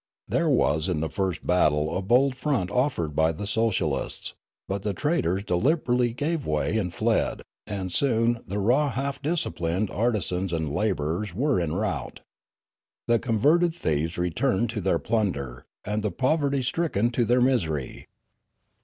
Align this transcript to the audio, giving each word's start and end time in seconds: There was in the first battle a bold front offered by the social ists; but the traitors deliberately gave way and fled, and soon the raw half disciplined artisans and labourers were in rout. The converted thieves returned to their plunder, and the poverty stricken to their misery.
There 0.27 0.49
was 0.49 0.89
in 0.89 0.99
the 0.99 1.11
first 1.11 1.45
battle 1.45 1.95
a 1.95 2.01
bold 2.01 2.33
front 2.35 2.71
offered 2.71 3.15
by 3.15 3.31
the 3.31 3.45
social 3.45 3.95
ists; 3.95 4.33
but 4.67 4.81
the 4.81 4.95
traitors 4.95 5.43
deliberately 5.43 6.11
gave 6.11 6.43
way 6.43 6.75
and 6.79 6.91
fled, 6.91 7.43
and 7.67 7.91
soon 7.91 8.39
the 8.47 8.57
raw 8.57 8.89
half 8.89 9.21
disciplined 9.21 9.91
artisans 9.91 10.51
and 10.53 10.73
labourers 10.73 11.35
were 11.35 11.59
in 11.59 11.75
rout. 11.75 12.21
The 13.05 13.19
converted 13.19 13.75
thieves 13.75 14.17
returned 14.17 14.71
to 14.71 14.81
their 14.81 14.97
plunder, 14.97 15.65
and 15.85 16.01
the 16.01 16.09
poverty 16.09 16.63
stricken 16.63 17.11
to 17.11 17.23
their 17.23 17.39
misery. 17.39 18.07